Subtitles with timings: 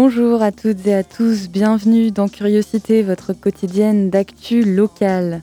[0.00, 5.42] Bonjour à toutes et à tous, bienvenue dans Curiosité, votre quotidienne d'actu locale.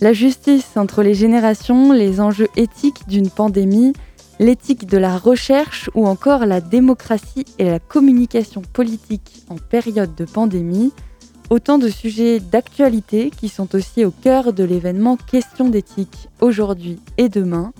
[0.00, 3.92] La justice entre les générations, les enjeux éthiques d'une pandémie,
[4.38, 10.24] l'éthique de la recherche ou encore la démocratie et la communication politique en période de
[10.24, 10.90] pandémie,
[11.50, 17.28] autant de sujets d'actualité qui sont aussi au cœur de l'événement Question d'éthique aujourd'hui et
[17.28, 17.74] demain.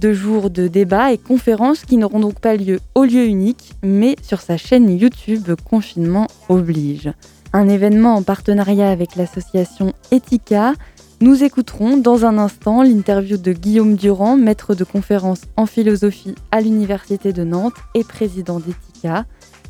[0.00, 4.16] Deux jours de débats et conférences qui n'auront donc pas lieu au lieu unique, mais
[4.22, 7.12] sur sa chaîne YouTube Confinement oblige.
[7.52, 10.72] Un événement en partenariat avec l'association Ethica.
[11.20, 16.62] Nous écouterons dans un instant l'interview de Guillaume Durand, maître de conférence en philosophie à
[16.62, 19.26] l'Université de Nantes et président d'Ethica.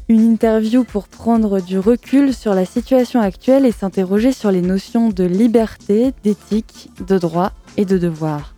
[0.09, 5.09] Une interview pour prendre du recul sur la situation actuelle et s'interroger sur les notions
[5.09, 8.55] de liberté, d'éthique, de droit et de devoir.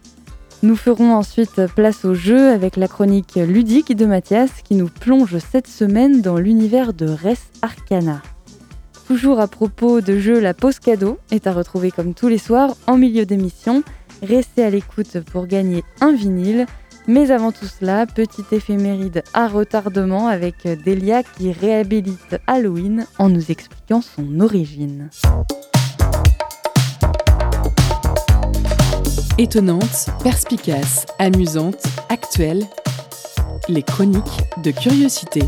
[0.63, 5.39] Nous ferons ensuite place au jeu avec la chronique ludique de Mathias qui nous plonge
[5.39, 8.23] cette semaine dans l'univers de Res Arcana.
[9.09, 12.77] Toujours à propos de jeu, la pause cadeau est à retrouver comme tous les soirs
[12.87, 13.83] en milieu d'émission.
[14.23, 16.67] Restez à l'écoute pour gagner un vinyle.
[17.09, 23.51] Mais avant tout cela, petite éphéméride à retardement avec Delia qui réhabilite Halloween en nous
[23.51, 25.11] expliquant son origine.
[29.39, 32.63] Étonnante, perspicace, amusante, actuelle,
[33.67, 35.41] les chroniques de curiosité.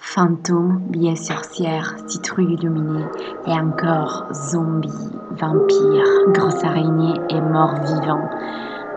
[0.00, 3.06] Fantômes, billets sorcières, citrouilles illuminées,
[3.46, 4.88] et encore zombies,
[5.40, 8.28] vampires, grosses araignées et morts vivants.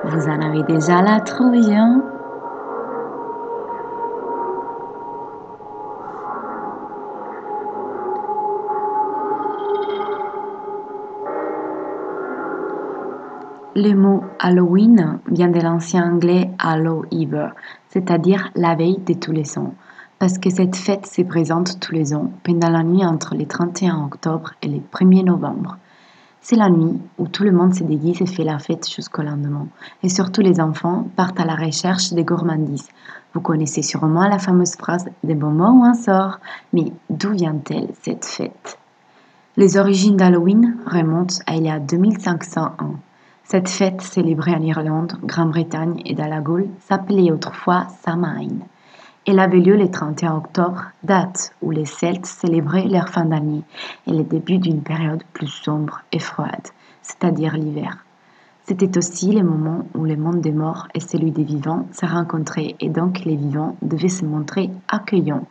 [0.06, 2.04] Vous en avez déjà la trouille, hein?
[13.78, 17.52] Le mot Halloween vient de l'ancien anglais Hallow Eve,
[17.90, 19.74] c'est-à-dire la veille de tous les ans,
[20.18, 24.06] parce que cette fête se présente tous les ans pendant la nuit entre le 31
[24.06, 25.78] octobre et le 1er novembre.
[26.40, 29.68] C'est la nuit où tout le monde se déguise et fait la fête jusqu'au lendemain,
[30.04, 32.88] et surtout les enfants partent à la recherche des gourmandises.
[33.34, 36.40] Vous connaissez sûrement la fameuse phrase des mots ou un sort,
[36.72, 38.78] mais d'où vient-elle cette fête?
[39.58, 42.96] Les origines d'Halloween remontent à il y a 2500 ans.
[43.48, 48.58] Cette fête célébrée en Irlande, Grande-Bretagne et dans la Gaule s'appelait autrefois Samhain.
[49.28, 53.62] Elle avait lieu le 31 octobre, date où les Celtes célébraient leur fin d'année
[54.08, 56.70] et le début d'une période plus sombre et froide,
[57.04, 58.04] c'est-à-dire l'hiver.
[58.68, 62.76] C'était aussi le moment où le monde des morts et celui des vivants se rencontraient
[62.80, 65.46] et donc les vivants devaient se montrer accueillants.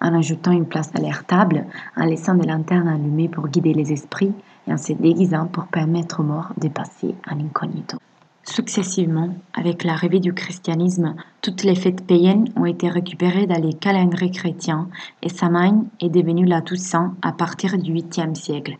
[0.00, 1.66] En ajoutant une place à leur table,
[1.96, 4.32] en laissant des lanternes allumées pour guider les esprits,
[4.66, 7.98] et en se déguisant pour permettre aux morts de passer en incognito.
[8.44, 14.32] Successivement, avec l'arrivée du christianisme, toutes les fêtes païennes ont été récupérées dans les calendriers
[14.32, 14.88] chrétiens
[15.22, 18.78] et Samhain est devenu la Toussaint à partir du 8e siècle.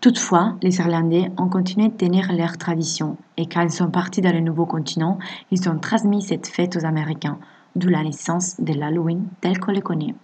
[0.00, 4.32] Toutefois, les Irlandais ont continué de tenir leurs traditions et quand ils sont partis dans
[4.32, 5.18] le nouveau continent,
[5.50, 7.38] ils ont transmis cette fête aux Américains,
[7.76, 10.14] d'où la naissance de l'Halloween tel qu'on le connaît.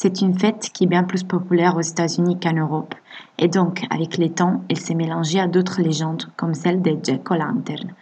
[0.00, 2.94] C'est une fête qui est bien plus populaire aux États-Unis qu'en Europe,
[3.36, 7.28] et donc, avec le temps, elle s'est mélangée à d'autres légendes, comme celle de Jack
[7.28, 7.94] O'Lantern.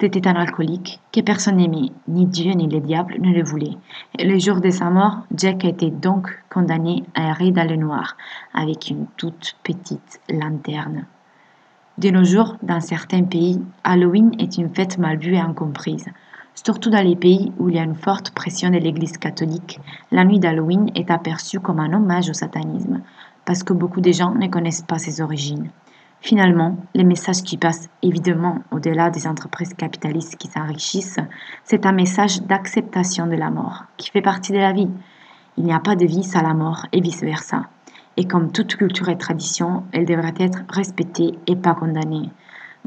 [0.00, 3.76] C'était un alcoolique que personne n'aimait, ni Dieu ni le diable ne le voulaient.
[4.16, 7.74] Et le jour de sa mort, Jack a été donc condamné à errer dans le
[7.74, 8.16] noir,
[8.54, 11.04] avec une toute petite lanterne.
[11.98, 16.06] De nos jours, dans certains pays, Halloween est une fête mal vue et incomprise.
[16.54, 19.80] Surtout dans les pays où il y a une forte pression de l'Église catholique,
[20.10, 23.00] la nuit d'Halloween est aperçue comme un hommage au satanisme,
[23.44, 25.70] parce que beaucoup de gens ne connaissent pas ses origines.
[26.20, 31.20] Finalement, les messages qui passent évidemment au-delà des entreprises capitalistes qui s'enrichissent,
[31.64, 34.90] c'est un message d'acceptation de la mort, qui fait partie de la vie.
[35.56, 37.68] Il n'y a pas de vie sans la mort et vice-versa.
[38.18, 42.28] Et comme toute culture et tradition, elle devrait être respectée et pas condamnée.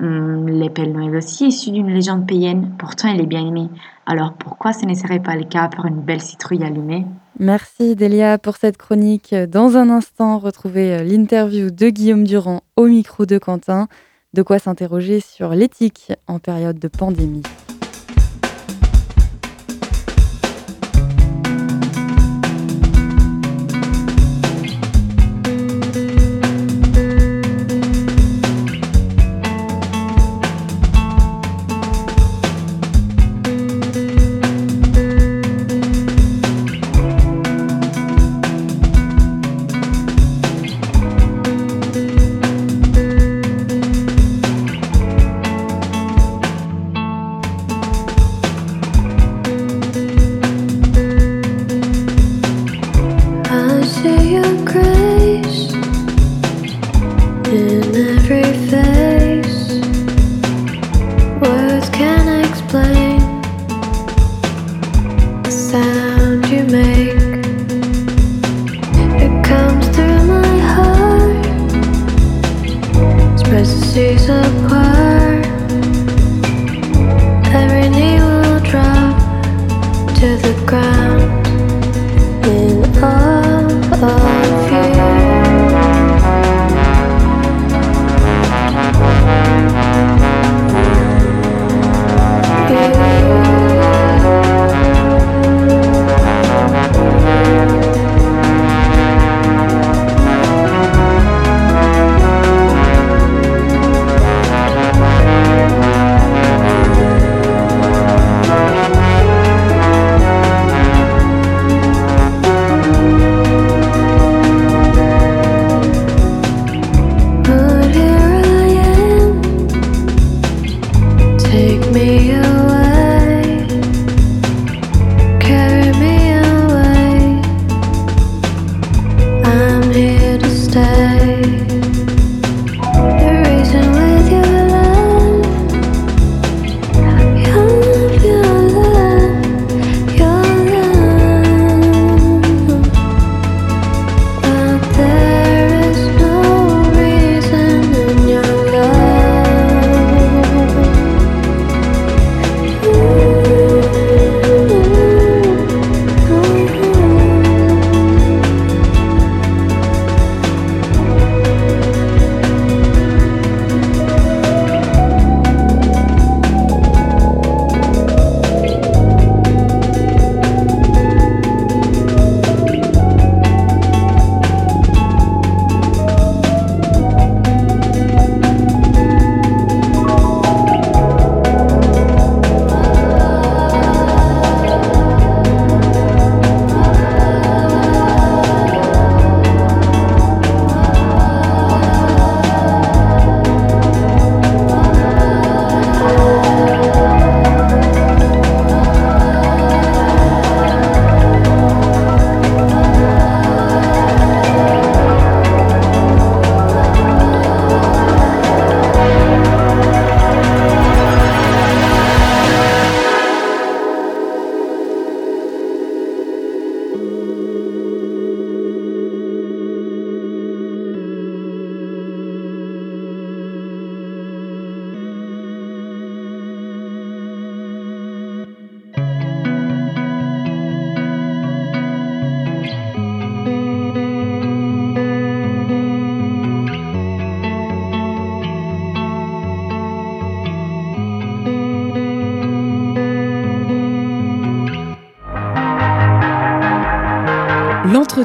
[0.01, 3.69] Hum, L'épée Noël aussi issu d'une légende païenne, pourtant elle est bien aimée.
[4.06, 7.06] Alors pourquoi ce ne serait pas le cas pour une belle citrouille allumée?
[7.40, 9.34] Merci Delia pour cette chronique.
[9.34, 13.88] Dans un instant, retrouvez euh, l'interview de Guillaume Durand au micro de Quentin.
[14.34, 17.44] De quoi s'interroger sur l'éthique en période de pandémie.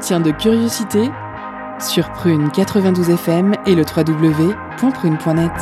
[0.09, 1.11] De curiosité
[1.79, 5.53] sur Prune 92 FM et le www.prune.net.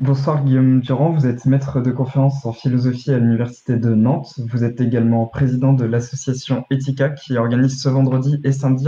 [0.00, 4.40] Bonsoir Guillaume Durand, vous êtes maître de conférence en philosophie à l'Université de Nantes.
[4.50, 8.86] Vous êtes également président de l'association Ethica qui organise ce vendredi et samedi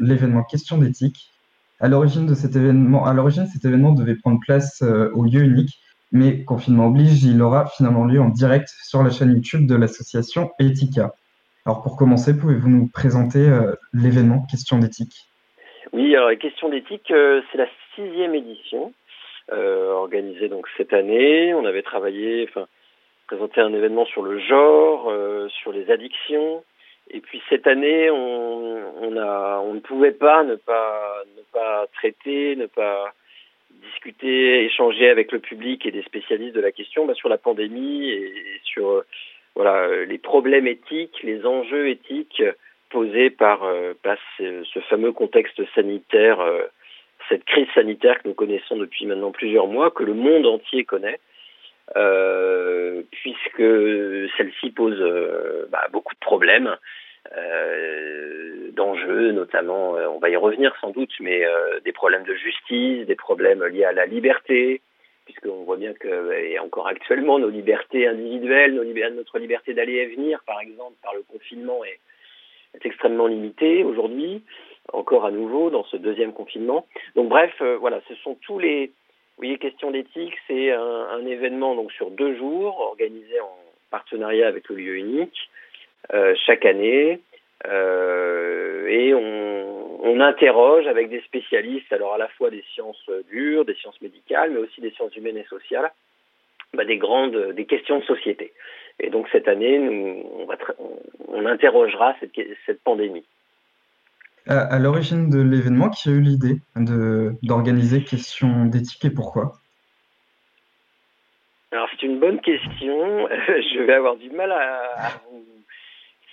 [0.00, 1.30] l'événement Question d'éthique.
[1.78, 5.42] À l'origine de cet événement, à l'origine, cet événement devait prendre place euh, au lieu
[5.42, 5.83] unique
[6.14, 10.52] mais confinement oblige, il aura finalement lieu en direct sur la chaîne YouTube de l'association
[10.60, 11.12] Ethica.
[11.66, 14.46] Alors pour commencer, pouvez-vous nous présenter euh, l'événement?
[14.48, 15.26] Question d'éthique
[15.92, 17.66] Oui, alors Question d'éthique, euh, c'est la
[17.96, 18.92] sixième édition
[19.52, 21.52] euh, organisée donc cette année.
[21.52, 22.68] On avait travaillé, enfin
[23.26, 25.10] présenté un événement sur le genre,
[25.62, 26.62] sur les addictions.
[27.10, 32.66] Et puis cette année, on, on, ne pouvait pas ne pas ne pas traiter, ne
[32.66, 33.12] pas
[33.84, 38.10] discuter, échanger avec le public et des spécialistes de la question bah, sur la pandémie
[38.10, 38.32] et,
[38.64, 39.06] sur euh,
[39.54, 42.42] voilà euh, les problèmes éthiques, les enjeux éthiques
[42.90, 43.94] posés par, euh,
[44.38, 46.38] ce, fameux contexte sanitaire,
[47.28, 51.18] cette crise sanitaire que nous connaissons depuis maintenant plusieurs mois, que le monde entier connaît.
[53.10, 53.68] puisque
[54.36, 55.00] celle-ci pose
[55.70, 56.76] bah, beaucoup de problèmes,
[57.36, 62.34] euh, d'enjeux, notamment, euh, on va y revenir sans doute, mais euh, des problèmes de
[62.34, 64.82] justice, des problèmes liés à la liberté,
[65.24, 70.06] puisqu'on voit bien que, et encore actuellement, nos libertés individuelles, nos notre liberté d'aller et
[70.14, 71.98] venir, par exemple, par le confinement, est,
[72.74, 74.42] est extrêmement limitée aujourd'hui,
[74.92, 76.86] encore à nouveau dans ce deuxième confinement.
[77.16, 81.74] Donc bref, voilà, ce sont tous les, vous voyez, question d'éthique, c'est un, un, événement
[81.74, 83.56] donc sur deux jours, organisé en
[83.90, 85.53] partenariat avec le lieu unique, euh,
[86.46, 87.20] chaque année
[87.66, 93.74] et on, on, interroge avec des spécialistes, alors à la fois des sciences dures, des
[93.74, 95.90] sciences médicales, mais aussi des sciences humaines et sociales,
[96.74, 98.52] bah, des grandes, des questions de société.
[99.00, 100.56] Et donc cette année, nous, on, va
[101.28, 102.32] on, interrogera cette,
[102.66, 103.24] cette pandémie.
[104.46, 106.56] À, l'origine de l'événement, qui a eu l'idée
[107.42, 109.54] d'organiser questions d'éthique et pourquoi?
[111.72, 113.28] Alors c'est une bonne question.
[113.28, 115.42] Je vais avoir du mal à, vous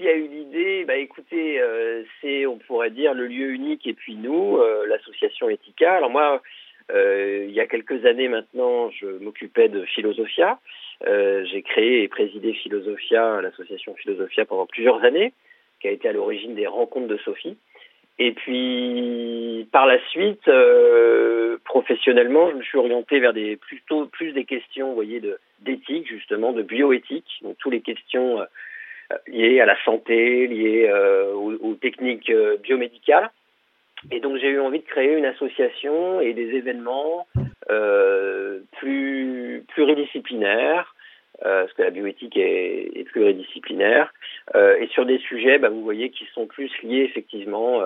[0.01, 3.93] qui a eu l'idée Bah écoutez, euh, c'est on pourrait dire le lieu unique et
[3.93, 5.93] puis nous, euh, l'association Ethica.
[5.93, 6.41] Alors moi,
[6.91, 10.59] euh, il y a quelques années maintenant, je m'occupais de Philosophia.
[11.05, 15.33] J'ai créé et présidé Philosophia, l'association Philosophia pendant plusieurs années,
[15.79, 17.57] qui a été à l'origine des rencontres de Sophie.
[18.19, 20.47] Et puis, par la suite,
[21.65, 25.21] professionnellement, je me suis orienté vers plutôt plus des questions, voyez,
[25.59, 28.39] d'éthique justement, de bioéthique, donc toutes les questions
[29.27, 30.91] liées à la santé, liées
[31.35, 32.31] aux, aux, techniques
[32.63, 33.31] biomédicales.
[34.09, 37.27] Et donc j'ai eu envie de créer une association et des événements
[37.69, 40.95] euh, plus pluridisciplinaires,
[41.45, 44.11] euh, parce que la bioéthique est, pluridisciplinaire,
[44.55, 47.81] euh, et sur des sujets, bah, vous voyez, qui sont plus liés effectivement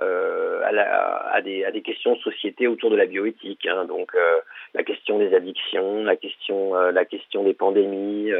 [0.00, 3.66] euh, euh, à, la, à, des, à, des, questions de société autour de la bioéthique.
[3.66, 4.40] Hein, donc euh,
[4.74, 8.30] la question des addictions, la question, euh, la question des pandémies,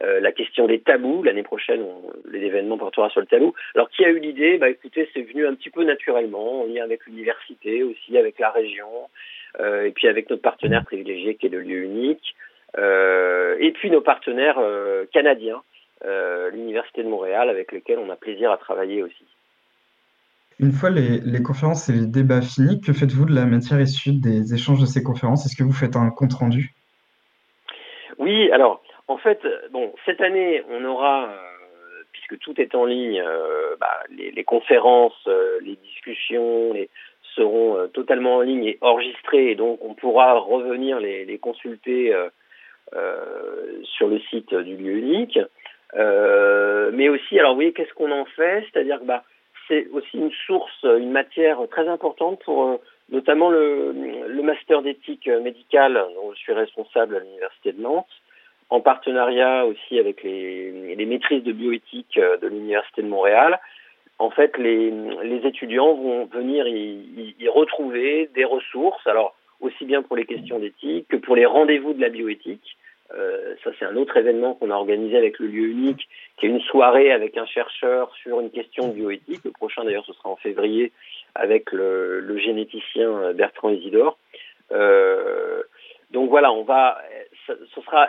[0.00, 1.22] la question des tabous.
[1.22, 3.54] L'année prochaine, on, les événements portera sur le tabou.
[3.74, 4.58] Alors qui a eu l'idée?
[4.58, 8.50] Bah écoutez, c'est venu un petit peu naturellement, en lien avec l'université aussi, avec la
[8.50, 9.08] région,
[9.58, 12.34] et puis avec notre partenaire privilégié qui est le lieu unique,
[12.76, 14.60] et puis nos partenaires
[15.12, 15.62] canadiens,
[16.52, 19.24] l'université de Montréal, avec lesquels on a plaisir à travailler aussi.
[20.60, 24.54] Une fois les, conférences et les débats finis, que faites-vous de la matière issue des
[24.54, 25.46] échanges de ces conférences?
[25.46, 26.74] Est-ce que vous faites un compte-rendu?
[28.18, 33.22] Oui, alors, en fait, bon, cette année, on aura, euh, puisque tout est en ligne,
[33.24, 36.74] euh, bah, les, conférences, euh, les discussions
[37.36, 42.12] seront totalement en ligne et enregistrées, et donc on pourra revenir les, consulter
[43.84, 45.38] sur le site du lieu unique.
[45.94, 48.66] mais aussi, alors, vous voyez, qu'est-ce qu'on en fait?
[48.72, 49.22] C'est-à-dire que, bah,
[49.68, 52.76] c'est aussi une source, une matière très importante pour euh,
[53.10, 53.92] notamment le,
[54.42, 58.08] master d'éthique médicale dont je suis responsable à l'Université de Nantes,
[58.70, 63.60] en partenariat aussi avec les, maîtrises de bioéthique de l'Université de Montréal.
[64.18, 64.90] En fait, les,
[65.22, 70.58] les étudiants vont venir y, y, retrouver des ressources, alors aussi bien pour les questions
[70.58, 72.76] d'éthique que pour les rendez-vous de la bioéthique.
[73.14, 76.50] Euh, ça, c'est un autre événement qu'on a organisé avec le lieu unique, qui est
[76.50, 79.44] une soirée avec un chercheur sur une question bioéthique.
[79.44, 80.92] Le prochain, d'ailleurs, ce sera en février
[81.34, 84.18] avec le, le généticien Bertrand Isidore.
[84.72, 85.62] Euh,
[86.10, 86.98] donc voilà, on va,
[87.46, 88.08] ce, ce sera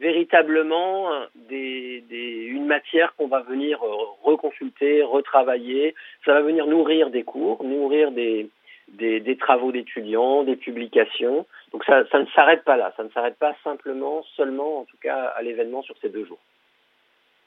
[0.00, 3.80] véritablement des, des, une matière qu'on va venir
[4.22, 5.94] reconsulter, retravailler.
[6.24, 8.48] Ça va venir nourrir des cours, nourrir des,
[8.92, 11.46] des, des travaux d'étudiants, des publications.
[11.72, 14.98] Donc ça, ça ne s'arrête pas là, ça ne s'arrête pas simplement, seulement en tout
[15.02, 16.40] cas à l'événement sur ces deux jours.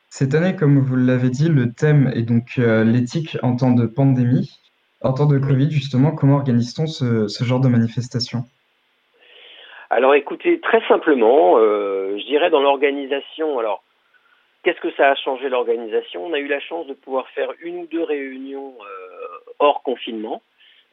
[0.09, 3.85] Cette année, comme vous l'avez dit, le thème est donc euh, l'éthique en temps de
[3.85, 4.49] pandémie.
[5.01, 8.43] En temps de Covid, justement, comment organise-t-on ce, ce, genre de manifestation?
[9.89, 13.83] Alors écoutez, très simplement, euh, je dirais dans l'organisation, alors
[14.63, 16.25] qu'est-ce que ça a changé l'organisation?
[16.25, 20.41] On a eu la chance de pouvoir faire une ou deux réunions euh, hors confinement.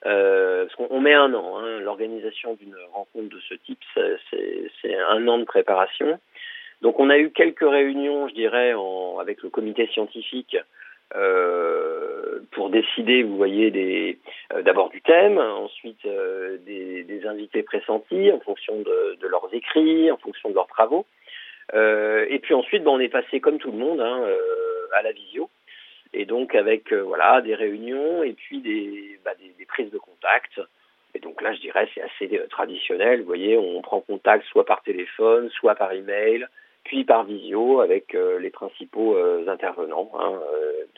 [0.05, 5.27] Euh, parce qu'on met un an, hein, l'organisation d'une rencontre de ce type, c'est un
[5.29, 6.19] an de préparation.
[6.83, 10.57] Donc on a eu quelques réunions, je dirais, en, avec le comité scientifique
[11.15, 14.19] euh, pour décider, vous voyez,
[14.53, 19.49] euh, d'abord du thème, ensuite euh, des, des, invités pressentis en fonction de, de, leurs
[19.53, 21.07] écrits, en fonction de leurs travaux.
[21.75, 24.25] Euh, et puis ensuite, ben, on est passé comme tout le monde hein,
[24.95, 25.49] à la visio
[26.15, 29.99] et donc avec euh, voilà des réunions et puis des, bah, des, des, prises de
[29.99, 30.61] contact.
[31.15, 33.21] Et donc là, je dirais, c'est assez euh, traditionnel.
[33.21, 36.47] Vous voyez, on prend contact soit par téléphone, soit par email,
[36.85, 39.17] puis par visio avec euh, les principaux
[39.49, 40.41] intervenants hein,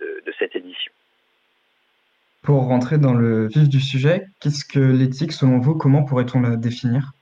[0.00, 0.92] de, de, cette édition.
[2.42, 6.56] Pour rentrer dans le vif du sujet, qu'est-ce que l'éthique selon vous Comment pourrait-on la
[6.56, 7.12] définir?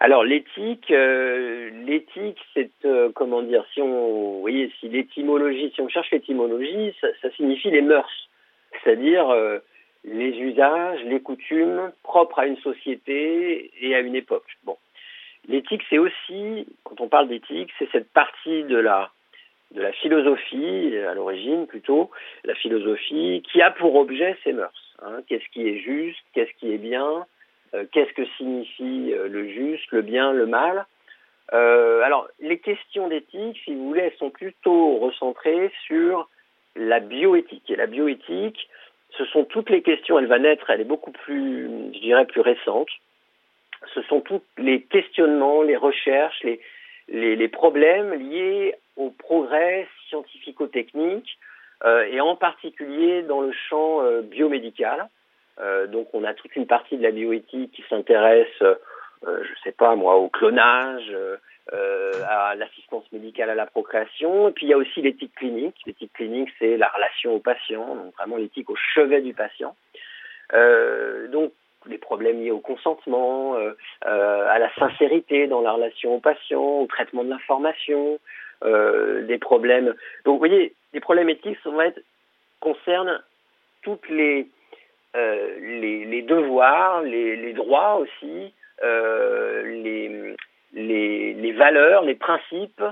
[0.00, 5.80] Alors l'éthique, euh, l'éthique, c'est euh, comment dire, si on, vous voyez, si l'étymologie, si
[5.80, 8.28] on cherche l'étymologie, ça, ça, signifie les mœurs,
[8.82, 9.58] c'est-à-dire euh,
[10.04, 14.56] les usages, les coutumes propres à une société et à une époque.
[14.64, 14.76] Bon,
[15.48, 19.10] l'éthique, c'est aussi, quand on parle d'éthique, c'est cette partie de la
[19.72, 22.10] de la philosophie à l'origine plutôt,
[22.44, 24.94] la philosophie qui a pour objet ces mœurs.
[25.02, 27.26] Hein, qu'est-ce qui est juste, qu'est-ce qui est bien,
[27.92, 30.86] qu'est-ce que signifie euh, le juste, le bien, le mal?
[31.52, 36.28] Euh, alors, les questions d'éthique, si vous voulez, elles sont plutôt recentrées sur
[36.74, 37.70] la bioéthique.
[37.70, 38.68] Et la bioéthique,
[39.16, 42.40] ce sont toutes les questions, elle va naître, elle est beaucoup plus, je dirais, plus
[42.40, 42.88] récente.
[43.94, 46.44] Ce sont tous les questionnements, les recherches,
[47.08, 51.38] les, problèmes liés au progrès scientifico-technique
[51.84, 55.08] euh, et en particulier dans le champ euh, biomédical.
[55.60, 59.72] Euh, donc on a toute une partie de la bioéthique qui s'intéresse, je ne sais
[59.72, 61.12] pas moi, au clonage,
[61.72, 64.48] à l'assistance médicale à la procréation.
[64.48, 65.76] Et puis il y a aussi l'éthique clinique.
[65.86, 69.74] L'éthique clinique, c'est la relation au patient, donc vraiment l'éthique au chevet du patient.
[70.52, 71.52] donc
[71.88, 73.72] des problèmes liés au consentement, euh,
[74.06, 78.18] euh, à la sincérité dans la relation au patient, au traitement de l'information,
[78.64, 79.94] euh, des problèmes.
[80.24, 82.00] Donc, vous voyez, les problèmes éthiques vont être,
[82.60, 83.22] concernent
[83.82, 84.48] toutes les,
[85.16, 90.34] les, les, devoirs, les, droits aussi, les,
[90.74, 92.82] les, les, valeurs, les principes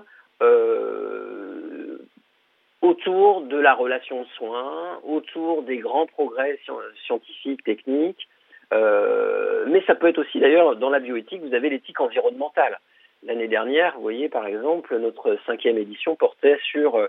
[2.85, 6.59] autour de la relation de soins, autour des grands progrès
[7.07, 8.29] scientifiques, techniques,
[8.73, 12.79] euh, mais ça peut être aussi d'ailleurs dans la bioéthique, vous avez l'éthique environnementale.
[13.23, 17.07] L'année dernière, vous voyez par exemple, notre cinquième édition portait sur, euh,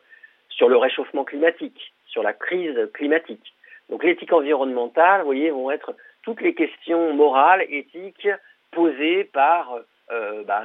[0.50, 3.54] sur le réchauffement climatique, sur la crise climatique.
[3.89, 8.27] Donc l'éthique environnementale, vous voyez, vont être toutes les questions morales, éthiques
[8.72, 9.80] posées par
[10.12, 10.64] euh, bah,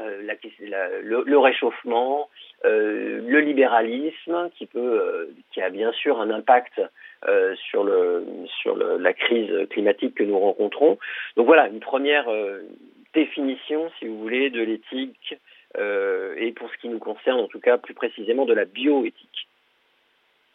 [1.02, 2.28] le, réchauffement,
[2.66, 6.80] euh, le libéralisme, qui peut, euh, qui a bien sûr un impact
[7.70, 10.98] sur le sur le, la crise climatique que nous rencontrons.
[11.36, 12.26] Donc voilà, une première
[13.12, 15.34] définition, si vous voulez, de l'éthique
[15.76, 19.49] et pour ce qui nous concerne, en tout cas plus précisément de la bioéthique.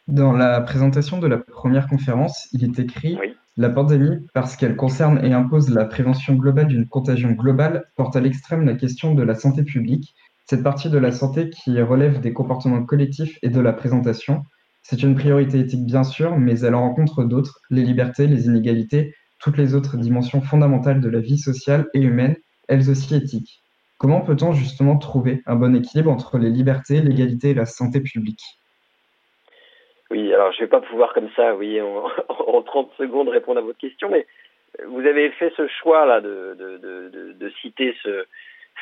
[0.08, 3.18] Dans la présentation de la première conférence, il est écrit
[3.56, 8.20] La pandémie, parce qu'elle concerne et impose la prévention globale d'une contagion globale, porte à
[8.20, 10.14] l'extrême la question de la santé publique,
[10.48, 14.44] cette partie de la santé qui relève des comportements collectifs et de la présentation.
[14.84, 19.12] C'est une priorité éthique bien sûr, mais elle en rencontre d'autres, les libertés, les inégalités,
[19.40, 22.36] toutes les autres dimensions fondamentales de la vie sociale et humaine,
[22.68, 23.64] elles aussi éthiques.
[23.98, 28.44] Comment peut-on justement trouver un bon équilibre entre les libertés, l'égalité et la santé publique?
[30.10, 33.58] Oui, alors je ne vais pas pouvoir comme ça, oui, en, en 30 secondes répondre
[33.58, 34.26] à votre question, mais
[34.86, 38.26] vous avez fait ce choix là de, de, de, de citer ce,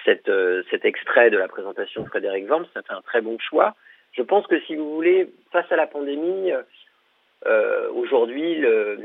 [0.04, 3.38] cette, euh, cet extrait de la présentation de Frédéric Worms, ça fait un très bon
[3.38, 3.74] choix.
[4.12, 6.52] Je pense que si vous voulez, face à la pandémie,
[7.46, 8.96] euh, aujourd'hui, euh,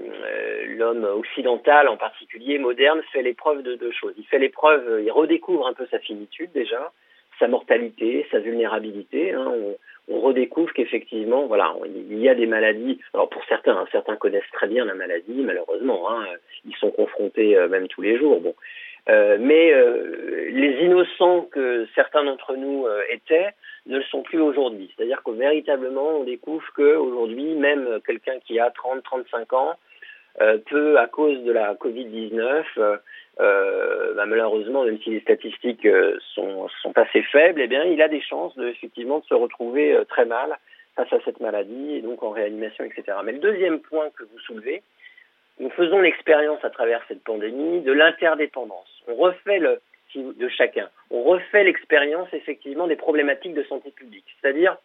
[0.78, 4.14] l'homme occidental, en particulier moderne, fait l'épreuve de deux choses.
[4.18, 6.92] Il fait l'épreuve, il redécouvre un peu sa finitude déjà,
[7.40, 9.32] sa mortalité, sa vulnérabilité.
[9.32, 9.52] Hein.
[9.68, 9.76] On,
[10.12, 13.00] redécouvre qu'effectivement, voilà, il y a des maladies.
[13.14, 16.26] Alors pour certains, hein, certains connaissent très bien la maladie, malheureusement, hein,
[16.66, 18.42] ils sont confrontés euh, même tous les jours.
[18.42, 18.56] Bon,
[19.10, 23.50] euh, mais euh, les innocents que certains d'entre nous étaient
[23.86, 24.92] ne le sont plus aujourd'hui.
[24.96, 29.76] C'est-à-dire que véritablement, on découvre qu'aujourd'hui, même quelqu'un qui a 30, 35 ans
[30.66, 33.00] peut, à cause de la Covid-19,
[33.40, 38.10] euh, bah, malheureusement, même si les statistiques euh, sont, assez faibles, eh bien, il a
[38.10, 40.58] des chances de, effectivement de se retrouver euh, très mal
[40.96, 43.18] face à cette maladie et donc en réanimation, etc.
[43.24, 44.82] Mais le deuxième point que vous soulevez,
[45.60, 49.04] nous faisons l'expérience à travers cette pandémie de l'interdépendance.
[49.08, 49.80] On refait le
[50.16, 50.90] de chacun.
[51.12, 54.76] On refait l'expérience effectivement des problématiques de santé publique, c'est-à-dire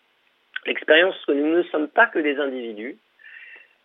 [0.66, 2.98] l'expérience que nous ne sommes pas que des individus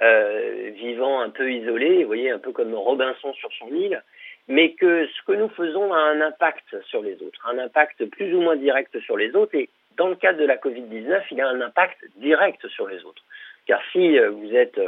[0.01, 4.03] vivant un peu isolés, vous voyez, un peu comme Robinson sur son île,
[4.49, 8.33] mais que ce que nous faisons a un impact sur les autres, un impact plus
[8.33, 11.47] ou moins direct sur les autres, et dans le cadre de la Covid-19, il a
[11.47, 13.21] un impact direct sur les autres.
[13.67, 14.81] Car si euh, vous êtes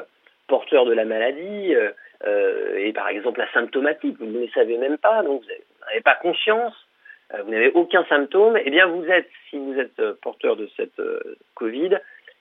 [0.47, 1.91] porteur de la maladie, euh,
[2.25, 6.15] euh, et par exemple asymptomatique, vous ne le savez même pas, donc vous n'avez pas
[6.15, 6.73] conscience,
[7.45, 11.01] vous n'avez aucun symptôme, eh bien vous êtes, si vous êtes porteur de cette
[11.55, 11.97] Covid,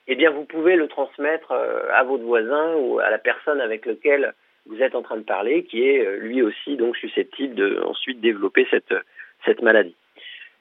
[0.07, 4.33] eh bien vous pouvez le transmettre à votre voisin ou à la personne avec laquelle
[4.65, 8.21] vous êtes en train de parler, qui est euh, lui aussi donc susceptible de ensuite
[8.21, 8.93] développer cette,
[9.45, 9.95] cette maladie.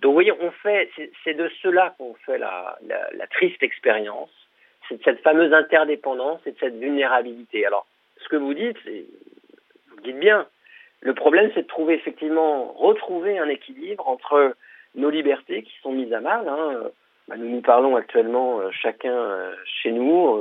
[0.00, 0.90] Donc vous voyez, on fait,
[1.24, 4.30] c'est de cela qu'on fait la, la, la, triste expérience,
[4.88, 7.66] c'est de cette fameuse interdépendance et de cette vulnérabilité.
[7.66, 7.86] Alors,
[8.22, 10.46] ce que vous dites, vous dites bien,
[11.00, 14.54] le problème c'est de trouver effectivement, retrouver un équilibre entre
[14.94, 16.48] nos libertés qui sont mises à mal.
[16.48, 16.90] Hein.
[17.28, 20.40] Bah, nous nous parlons actuellement euh, chacun euh, chez nous,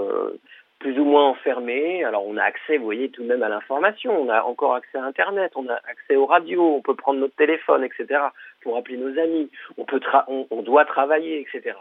[0.79, 2.03] plus ou moins enfermés.
[2.03, 4.19] Alors on a accès, vous voyez, tout de même à l'information.
[4.19, 7.35] On a encore accès à Internet, on a accès aux radios, on peut prendre notre
[7.35, 8.21] téléphone, etc.
[8.61, 9.51] pour appeler nos amis.
[9.77, 11.77] On peut, on, doit travailler, etc.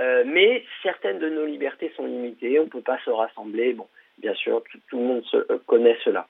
[0.00, 2.58] Euh, mais certaines de nos libertés sont limitées.
[2.58, 3.72] On ne peut pas se rassembler.
[3.72, 3.86] Bon,
[4.18, 6.26] bien sûr, tout, le monde se, euh, connaît cela.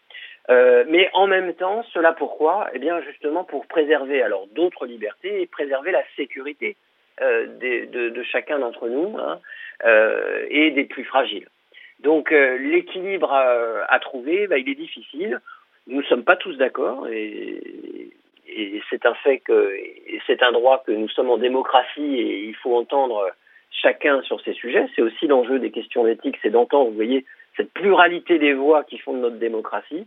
[0.50, 2.68] Euh, mais en même temps, cela pourquoi?
[2.74, 6.76] Eh bien, justement, pour préserver alors d'autres libertés et préserver la sécurité
[7.20, 9.40] de, de, chacun d'entre nous hein,
[10.50, 11.48] et des plus fragiles.
[12.00, 15.40] Donc l'équilibre à, trouver, bah, il est difficile.
[15.86, 18.10] Nous ne sommes pas tous d'accord et,
[18.48, 19.74] et c'est un fait que
[20.26, 23.30] c'est un droit que nous sommes en démocratie et il faut entendre
[23.70, 24.86] chacun sur ces sujets.
[24.94, 27.24] C'est aussi l'enjeu des questions d'éthique, c'est d'entendre, vous voyez,
[27.56, 30.06] cette pluralité des voix qui font de notre démocratie.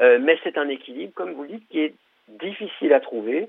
[0.00, 1.94] Euh, mais c'est un équilibre, comme vous le dites, qui est
[2.28, 3.48] difficile à trouver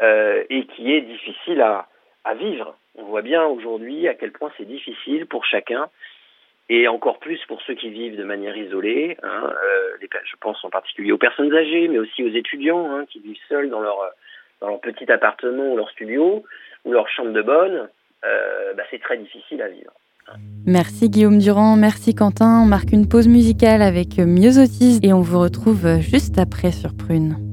[0.00, 1.88] euh, et qui est difficile à,
[2.24, 2.76] à vivre.
[2.96, 5.88] On voit bien aujourd'hui à quel point c'est difficile pour chacun
[6.68, 9.16] et encore plus pour ceux qui vivent de manière isolée.
[9.22, 13.20] Hein, euh, je pense en particulier aux personnes âgées, mais aussi aux étudiants hein, qui
[13.20, 13.98] vivent seuls dans leur,
[14.60, 16.44] dans leur petit appartement ou leur studio
[16.84, 17.88] ou leur chambre de bonne.
[18.24, 19.92] Euh, bah, c'est très difficile à vivre.
[20.66, 22.60] Merci Guillaume Durand, merci Quentin.
[22.62, 27.47] On marque une pause musicale avec Myosotis et on vous retrouve juste après sur Prune.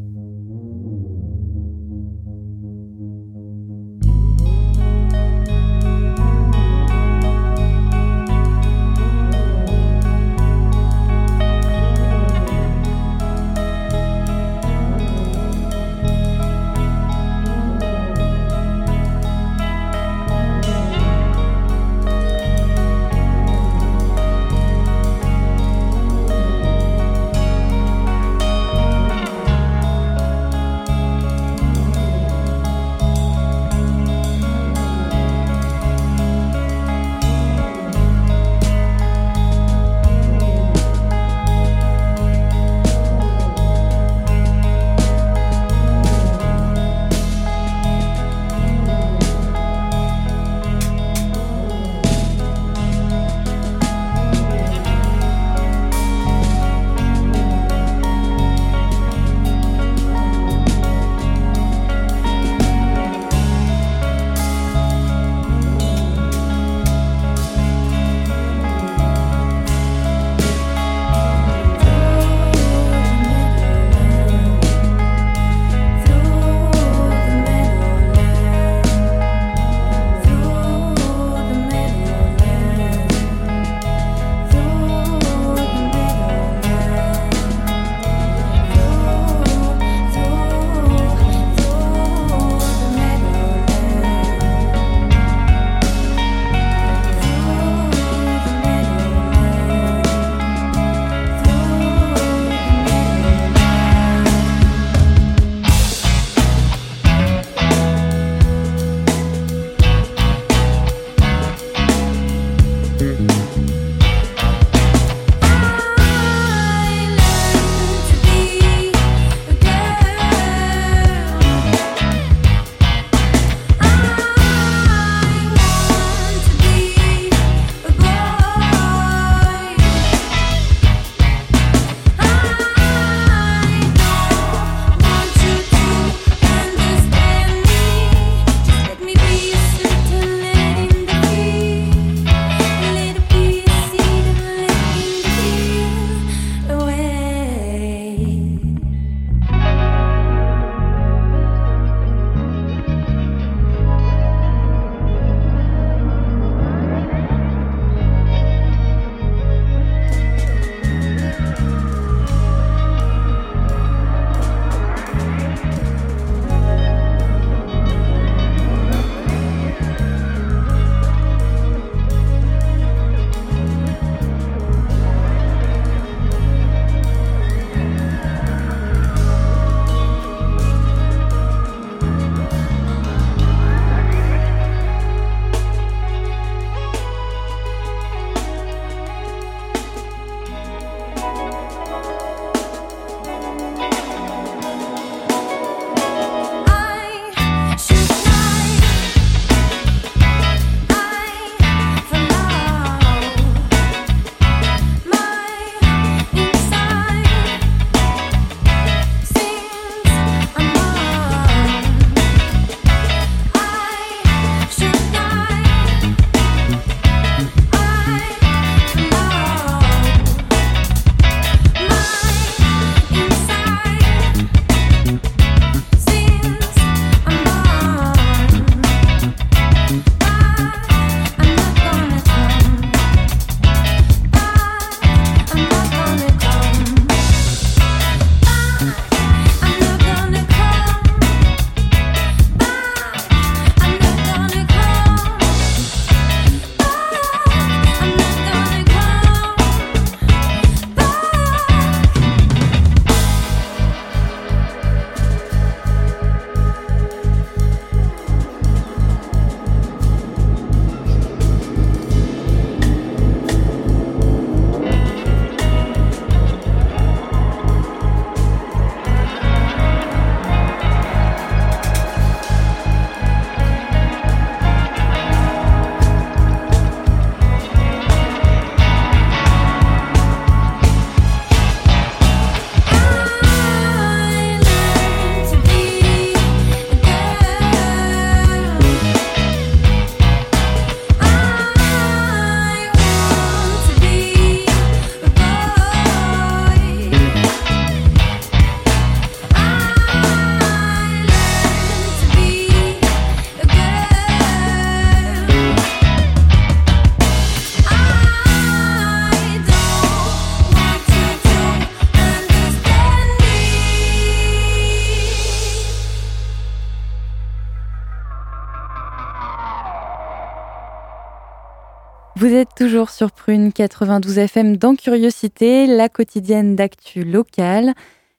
[323.10, 327.94] Sur Prune 92 FM dans Curiosité, la quotidienne d'actu locale.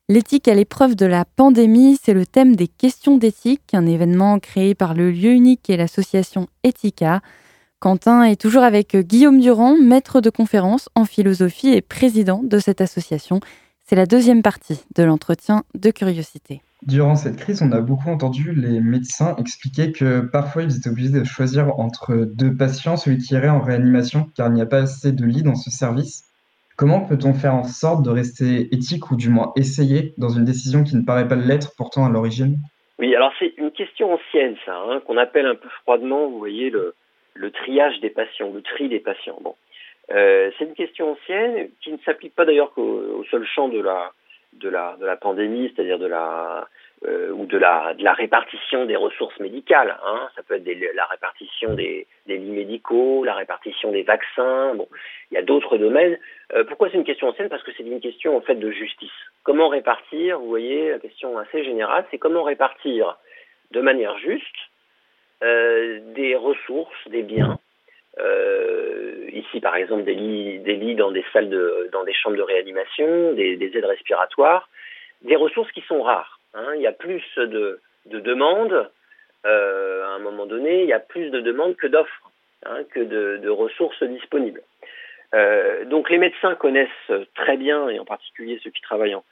[0.09, 4.75] L'éthique à l'épreuve de la pandémie, c'est le thème des questions d'éthique, un événement créé
[4.75, 7.21] par le lieu unique et l'association Ethica.
[7.81, 12.81] Quentin est toujours avec Guillaume Durand, maître de conférence en philosophie et président de cette
[12.81, 13.41] association.
[13.85, 16.63] C'est la deuxième partie de l'entretien de Curiosité.
[16.83, 21.11] Durant cette crise, on a beaucoup entendu les médecins expliquer que parfois ils étaient obligés
[21.11, 24.83] de choisir entre deux patients, celui qui irait en réanimation, car il n'y a pas
[24.83, 26.25] assez de lits dans ce service.
[26.77, 30.85] Comment peut-on faire en sorte de rester éthique ou du moins essayer dans une décision
[30.85, 32.59] qui ne paraît pas l'être pourtant à l'origine?
[32.99, 36.69] Oui, alors c'est une question ancienne, ça, hein, qu'on appelle un peu froidement, vous voyez,
[36.69, 36.95] le,
[37.53, 39.39] triage des patients, le tri des patients.
[39.43, 39.55] Bon.
[40.11, 44.13] Euh, c'est une question ancienne qui ne s'applique pas d'ailleurs qu'au seul champ de la,
[44.61, 46.69] de la, de la pandémie, c'est-à-dire de la,
[47.05, 49.97] euh, ou de la, de la répartition des ressources médicales.
[50.05, 50.29] Hein.
[50.35, 54.75] Ça peut être la répartition des, des, lits médicaux, la répartition des vaccins.
[54.75, 54.89] Bon,
[55.31, 56.19] il y a d'autres domaines.
[56.55, 57.49] Euh, pourquoi c'est une question ancienne?
[57.49, 59.11] Parce que c'est une question en fait de justice.
[59.43, 60.39] Comment répartir?
[60.39, 63.17] Vous voyez, la question assez générale, c'est comment répartir
[63.73, 64.57] de manière juste
[65.43, 67.59] euh, des ressources, des biens.
[68.19, 72.37] Euh, ici, par exemple, des lits, des lits dans des salles de, dans des chambres
[72.37, 74.69] de réanimation, des, des aides respiratoires,
[75.23, 76.41] des ressources qui sont rares.
[76.55, 76.75] Hein.
[76.77, 78.91] Il y a plus de, de demandes
[79.45, 82.31] euh, à un moment donné, il y a plus de demandes que d'offres,
[82.65, 84.63] hein, que de, de, ressources disponibles.
[85.35, 89.25] Euh, donc les médecins connaissent très bien, et en particulier ceux qui travaillent en,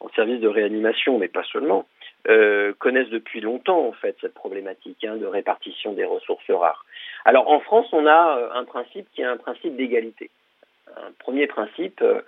[0.00, 1.86] en service de réanimation, mais pas seulement,
[2.28, 6.84] euh, connaissent depuis longtemps en fait cette problématique hein, de répartition des ressources rares.
[7.24, 10.30] Alors en France, on a euh, un principe qui est un principe d'égalité.
[10.96, 12.20] Un premier principe euh,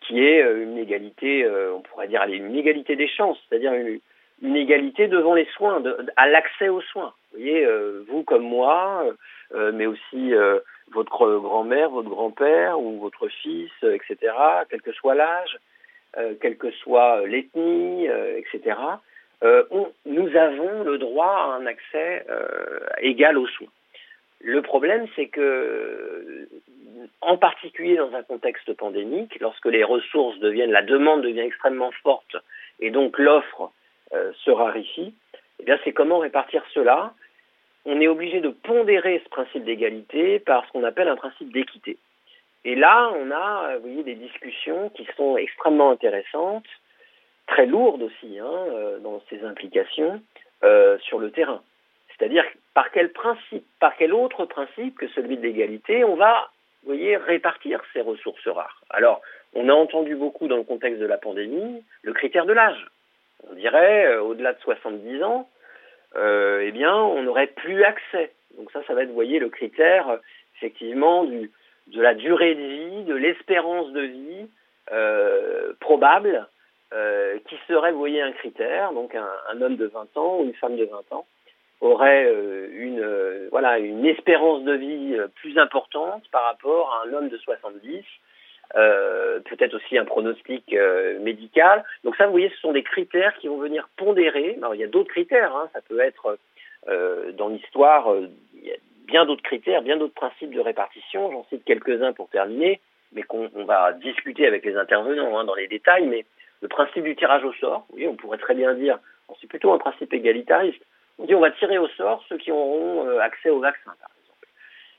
[0.00, 4.00] qui est euh, une égalité, on pourrait dire une égalité des chances, c'est-à-dire une,
[4.42, 7.12] une, égalité devant les soins, de, à l'accès aux soins.
[7.32, 7.66] Vous voyez,
[8.08, 9.04] vous comme moi,
[9.54, 10.32] mais aussi
[10.92, 14.16] votre grand-mère, votre grand-père ou votre fils, etc.,
[14.70, 15.58] quel que soit l'âge,
[16.40, 18.76] quelle que soit l'ethnie, etc.
[19.42, 22.26] On, nous avons le droit à un accès
[23.00, 23.68] égal aux soins.
[24.40, 26.48] Le problème, c'est que,
[27.20, 32.36] en particulier dans un contexte pandémique, lorsque les ressources deviennent, la demande devient extrêmement forte
[32.80, 33.72] et donc l'offre
[34.12, 35.14] euh, se raréfie,
[35.60, 37.12] eh bien, c'est comment répartir cela.
[37.84, 41.98] On est obligé de pondérer ce principe d'égalité par ce qu'on appelle un principe d'équité.
[42.64, 46.66] Et là, on a, vous voyez, des discussions qui sont extrêmement intéressantes,
[47.48, 50.22] très lourdes aussi, hein, euh, dans ces implications
[50.62, 51.62] euh, sur le terrain.
[52.10, 56.50] C'est-à-dire par quel principe, par quel autre principe que celui de l'égalité, on va,
[56.82, 58.82] vous voyez, répartir ces ressources rares?
[58.90, 59.20] Alors,
[59.54, 62.86] on a entendu beaucoup dans le contexte de la pandémie le critère de l'âge.
[63.50, 65.48] On dirait, euh, au-delà de 70 ans,
[66.16, 68.32] eh bien, on n'aurait plus accès.
[68.56, 70.18] Donc ça, ça va être, vous voyez, le critère,
[70.56, 71.50] effectivement, du,
[71.88, 74.46] de la durée de vie, de l'espérance de vie
[75.80, 76.48] probable,
[76.92, 80.44] euh, qui serait, vous voyez, un critère, donc un, un homme de 20 ans ou
[80.44, 81.26] une femme de 20 ans
[81.80, 87.08] aurait euh, une euh, voilà une espérance de vie euh, plus importante par rapport à
[87.08, 88.04] un homme de 70
[88.76, 91.84] euh, peut-être aussi un pronostic euh, médical.
[92.04, 94.56] Donc ça, vous voyez, ce sont des critères qui vont venir pondérer.
[94.58, 95.70] Alors, il y a d'autres critères, hein.
[95.72, 96.38] ça peut être
[97.38, 98.14] dans l'histoire,
[98.54, 101.30] il y a bien d'autres critères, bien d'autres principes de répartition.
[101.32, 102.80] J'en cite quelques-uns pour terminer,
[103.12, 106.06] mais qu'on va discuter avec les intervenants hein, dans les détails.
[106.06, 106.26] Mais
[106.60, 108.98] le principe du tirage au sort, oui, on pourrait très bien dire,
[109.40, 110.82] c'est plutôt un principe égalitariste.
[111.18, 114.10] On dit on va tirer au sort ceux qui auront euh, accès au vaccin, par
[114.22, 114.48] exemple.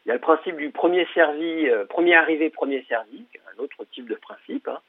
[0.06, 3.86] Il y a le principe du premier servi, euh, premier arrivé, premier servi, un autre
[3.92, 4.68] type de principe.
[4.68, 4.80] Hein.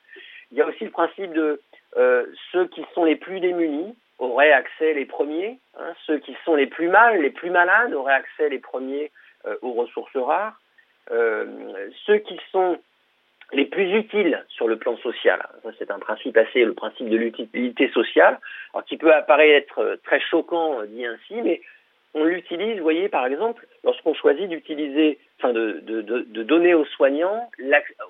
[0.51, 1.61] Il y a aussi le principe de
[1.97, 5.95] euh, ceux qui sont les plus démunis auraient accès les premiers, hein.
[6.07, 9.11] ceux qui sont les plus mal, les plus malades auraient accès les premiers
[9.63, 10.61] aux ressources rares,
[11.09, 12.79] ceux qui sont
[13.53, 15.41] les plus utiles sur le plan social.
[15.79, 18.39] c'est un principe assez, le principe de l'utilité sociale,
[18.87, 21.61] qui peut apparaître euh, très choquant euh, dit ainsi, mais
[22.15, 26.75] on l'utilise, vous voyez, par exemple, lorsqu'on choisit d'utiliser, enfin, de, de, de, de, donner
[26.75, 27.49] aux soignants,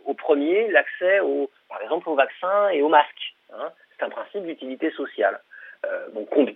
[0.06, 1.20] au premier, l'accès,
[1.68, 3.34] par exemple, aux vaccins et aux masques.
[3.52, 3.68] Hein.
[3.98, 5.40] C'est un principe d'utilité sociale.
[5.86, 6.08] Euh,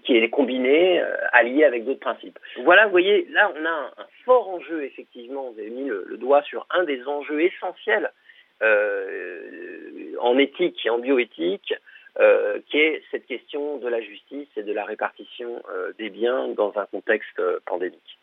[0.05, 2.38] qui est combiné, allié avec d'autres principes.
[2.62, 6.42] Voilà, vous voyez, là, on a un, fort enjeu, effectivement, vous avez mis le, doigt
[6.42, 8.11] sur un des enjeux essentiels
[8.60, 11.74] en éthique et en bioéthique,
[12.20, 16.46] euh, qui est cette question de la justice et de la répartition euh, des biens
[16.56, 18.18] dans un contexte pandémique.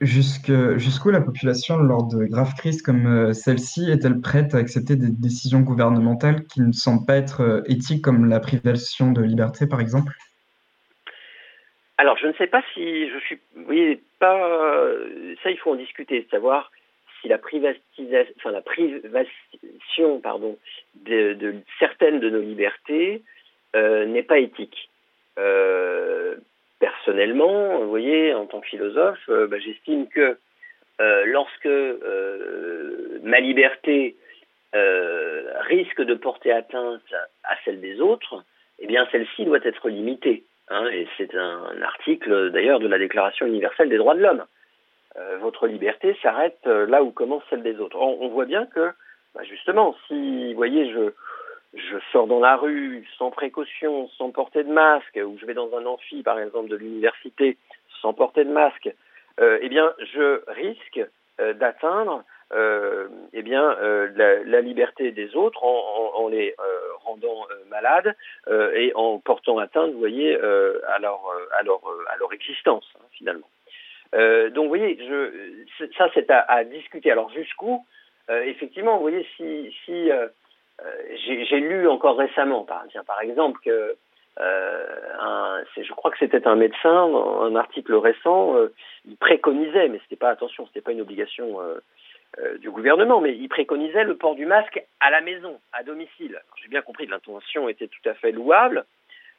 [0.00, 5.60] Jusqu'où la population, lors de graves crises comme celle-ci, est-elle prête à accepter des décisions
[5.60, 10.12] gouvernementales qui ne semblent pas être éthiques, comme la privation de liberté, par exemple?
[11.98, 13.38] Alors, je ne sais pas si je suis.
[13.68, 14.88] Oui, pas.
[15.42, 16.70] Ça, il faut en discuter, savoir
[17.28, 18.34] la privatisation,
[18.64, 20.58] privation, pardon,
[20.94, 23.22] de, certaines de nos libertés
[23.74, 24.88] n'est pas éthique.
[26.78, 30.36] personnellement, vous voyez, en tant que philosophe, bah, j'estime que
[30.98, 31.68] lorsque
[33.22, 34.16] ma liberté
[34.72, 37.02] risque de porter atteinte
[37.44, 38.44] à celle des autres,
[38.78, 40.44] eh bien celle-ci doit être limitée.
[40.68, 44.44] Hein, et c'est un, article d'ailleurs de la Déclaration universelle des droits de l'homme.
[45.16, 47.96] Euh, votre liberté s'arrête euh, là où commence celle des autres.
[47.98, 48.90] On, voit bien que,
[49.34, 51.12] bah, justement, si, vous voyez, je,
[51.74, 55.72] je sors dans la rue sans précaution, sans porter de masque, ou je vais dans
[55.76, 57.58] un amphi, par exemple, de l'université,
[58.00, 58.92] sans porter de masque,
[59.40, 61.00] euh, eh bien, je risque
[61.56, 62.22] d'atteindre
[63.32, 63.76] eh bien,
[64.14, 66.54] la, liberté des autres en, les
[67.02, 68.14] rendant malades
[68.48, 71.20] et en portant atteinte, voyez, à, leur,
[71.58, 73.48] à, leur, à leur existence, hein, finalement.
[74.12, 74.98] Donc, vous voyez,
[75.96, 77.10] ça, c'est à, discuter.
[77.10, 77.84] Alors, jusqu'où,
[78.28, 80.10] effectivement, vous voyez, si, si
[81.26, 83.96] j'ai lu encore récemment, par, exemple, que
[84.38, 87.12] un, je crois que c'était un médecin,
[87.42, 88.54] un article récent,
[89.04, 91.60] il préconisait, mais c'était pas attention, c'était pas une obligation
[92.40, 96.40] euh, du gouvernement, mais il préconisait le port du masque à la maison, à domicile.
[96.60, 98.86] J'ai bien compris l'intention était tout à fait louable.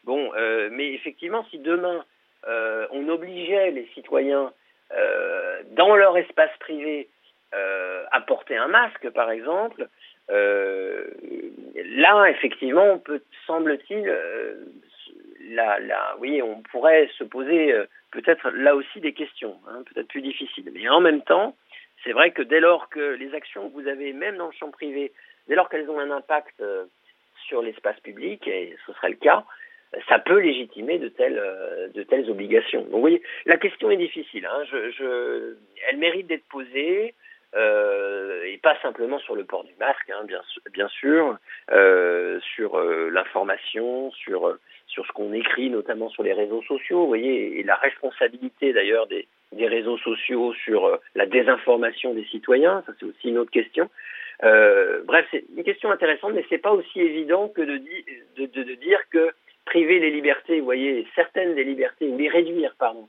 [0.05, 2.05] Bon, euh, mais effectivement, si demain
[2.47, 4.51] euh, on obligeait les citoyens
[5.71, 7.09] dans leur espace privé
[7.51, 9.87] à porter un masque, par exemple,
[10.29, 14.05] là, effectivement, on semble-t-il,
[15.49, 17.73] là, là, oui, on pourrait se poser
[18.11, 20.71] peut-être là aussi des questions, hein, peut-être plus difficiles.
[20.73, 21.55] Mais en même temps,
[22.03, 24.71] c'est vrai que dès lors que les actions que vous avez, même dans le champ
[24.71, 25.11] privé,
[25.47, 26.85] dès lors qu'elles ont un impact euh,
[27.47, 29.43] sur l'espace public, et ce serait le cas,
[30.09, 32.81] ça peut légitimer de telles, euh, de telles obligations.
[32.81, 34.45] Donc vous voyez, la question est difficile.
[34.45, 34.63] Hein.
[35.89, 37.13] Elle mérite d'être posée.
[37.57, 40.25] Euh, et pas simplement sur le port du masque, hein,
[40.73, 41.37] bien, sûr,
[42.41, 42.77] sur
[43.11, 44.57] l'information, sur,
[45.03, 49.27] ce qu'on écrit, notamment sur les réseaux sociaux, vous voyez, et la responsabilité d'ailleurs des,
[49.53, 53.89] réseaux sociaux sur euh, la désinformation des citoyens, ça c'est aussi une autre question.
[54.43, 57.77] Euh, bref, c'est une question intéressante, mais c'est pas aussi évident que de,
[58.75, 59.31] dire que
[59.65, 63.07] priver les libertés, vous voyez, certaines des libertés, ou les réduire, pardon,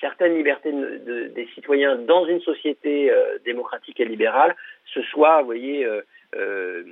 [0.00, 4.54] certaines libertés de, des citoyens dans une société euh, démocratique et libérale,
[4.92, 6.02] ce soit, vous voyez, euh,
[6.36, 6.82] euh,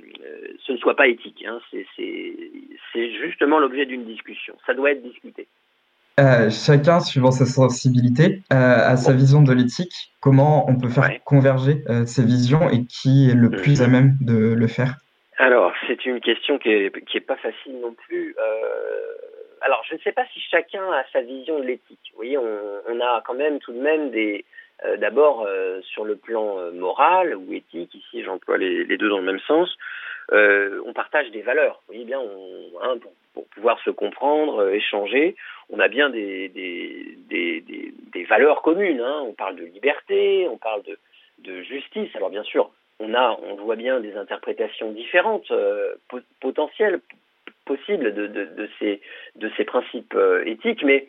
[0.65, 1.45] ce ne soit pas éthique.
[1.47, 1.59] Hein.
[1.71, 4.55] C'est justement l'objet d'une discussion.
[4.65, 5.47] Ça doit être discuté.
[6.17, 10.11] Chacun, suivant sa sensibilité, a sa vision de l'éthique.
[10.19, 14.53] Comment on peut faire converger ces visions et qui est le plus à même de
[14.53, 14.97] le faire?
[15.37, 18.35] Alors, c'est une question qui est, qui est pas facile non plus.
[19.61, 22.11] alors, je ne sais pas si chacun a sa vision de l'éthique.
[22.11, 24.45] Vous voyez, on, a quand même tout de même des.
[24.97, 25.47] D'abord,
[25.81, 29.75] sur le plan moral ou éthique, ici j'emploie les, les, deux dans le même sens,
[30.31, 31.81] on partage des valeurs.
[31.87, 32.97] Vous voyez bien, on, hein,
[33.33, 35.35] pour pouvoir se comprendre, euh, échanger.
[35.69, 37.63] On a bien des, des, des,
[38.13, 39.01] des, valeurs communes.
[39.01, 39.23] Hein.
[39.25, 40.97] On parle de liberté, on parle de,
[41.39, 42.09] de, justice.
[42.15, 42.71] Alors bien sûr,
[43.03, 45.95] on a, on voit bien des interprétations différentes, euh,
[46.39, 47.01] potentielles,
[47.65, 49.01] possibles de, de, ces,
[49.35, 51.07] de ces principes euh, éthiques, mais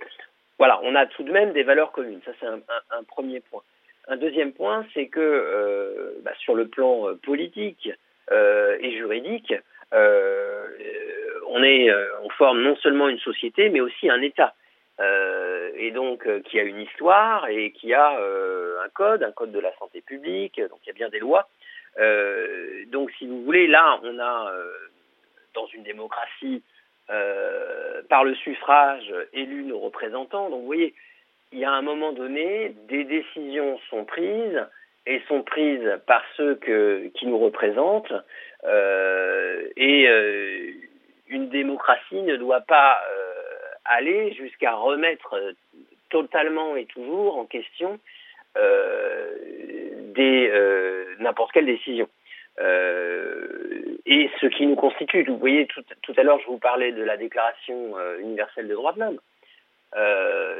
[0.58, 2.20] voilà, on a tout de même des valeurs communes.
[2.24, 3.62] Ça, c'est un, premier point.
[4.08, 7.90] Un deuxième point, c'est que euh, bah, sur le plan politique
[8.30, 9.52] et juridique,
[9.92, 11.90] on est,
[12.22, 14.54] on forme non seulement une société, mais aussi un État.
[15.76, 19.74] Et donc qui a une histoire et qui a un code, un code de la
[19.76, 21.48] santé publique, donc il y a bien des lois.
[22.90, 24.52] Donc si vous voulez, là, on a
[25.54, 26.62] dans une démocratie
[27.06, 30.50] par le suffrage élu nos représentants.
[30.50, 30.94] Donc vous voyez,
[31.52, 34.60] il y a un moment donné, des décisions sont prises
[35.06, 36.56] et sont prises par ceux
[37.14, 38.12] qui nous représentent.
[38.64, 40.72] Euh, et euh,
[41.28, 43.32] une démocratie ne doit pas euh,
[43.84, 45.38] aller jusqu'à remettre
[46.10, 47.98] totalement et toujours en question
[50.14, 50.50] des
[51.18, 52.08] n'importe quelle décision.
[52.58, 57.16] et ce qui nous constitue, vous voyez, tout, à l'heure, je vous parlais de la
[57.16, 59.18] Déclaration universelle des droits de l'homme.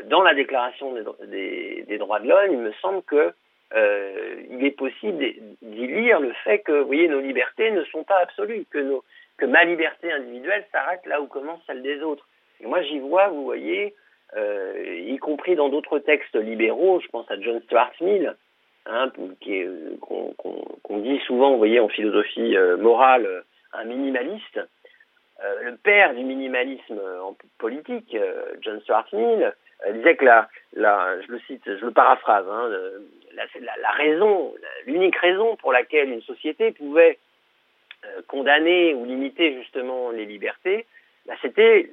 [0.09, 0.94] dans la Déclaration
[1.26, 3.32] des, droits de l'homme, il me semble que
[3.74, 5.18] euh, il est possible
[5.62, 9.00] d'y lire le fait que, vous voyez, nos libertés ne sont pas absolues, que,
[9.36, 12.28] que ma liberté individuelle s'arrête là où commence celle des autres.
[12.61, 13.94] Et moi, j'y vois, vous voyez,
[14.36, 18.36] euh, y compris dans d'autres textes libéraux, je pense à John Stuart Mill,
[18.87, 19.11] hein,
[20.01, 23.41] qu'on dit souvent, vous voyez, en philosophie euh, morale, euh,
[23.72, 24.61] un minimaliste.
[25.43, 28.16] Euh, le père du minimalisme en politique,
[28.61, 29.53] John Stuart Mill,
[29.93, 32.70] disait que la, la, je le cite, je le paraphrase, hein,
[33.35, 34.55] la, raison,
[34.87, 37.18] l'unique raison pour laquelle une société pouvait
[38.28, 40.87] condamner ou limiter justement les libertés,
[41.26, 41.91] bah, c'était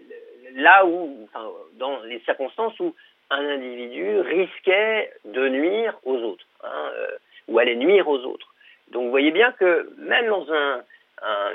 [0.53, 1.27] là où,
[1.73, 2.93] dans les circonstances où
[3.31, 7.07] un individu risquait de nuire aux autres, hein, euh,
[7.47, 8.53] ou allait nuire aux autres.
[8.91, 10.45] Donc vous voyez bien que même dans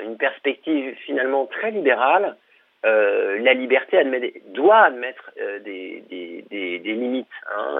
[0.03, 2.35] une perspective finalement très libérale,
[2.85, 4.01] euh, la liberté
[4.47, 7.27] doit admettre euh, des, limites.
[7.55, 7.79] Hein,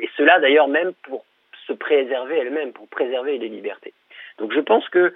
[0.00, 1.24] et cela d'ailleurs même pour
[1.66, 3.92] se préserver elle-même, pour préserver les libertés.
[4.38, 5.12] Donc je pense que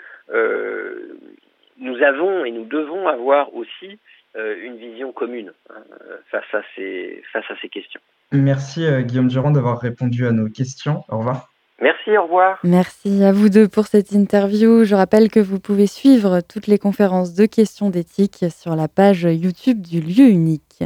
[1.78, 3.98] nous avons et nous devons avoir aussi
[4.34, 5.82] une vision commune hein,
[6.30, 8.00] face, à ces, face à ces questions.
[8.32, 11.02] Merci euh, Guillaume Durand d'avoir répondu à nos questions.
[11.08, 11.48] Au revoir.
[11.80, 12.58] Merci, au revoir.
[12.64, 14.84] Merci à vous deux pour cette interview.
[14.84, 19.24] Je rappelle que vous pouvez suivre toutes les conférences de questions d'éthique sur la page
[19.24, 20.84] YouTube du lieu unique.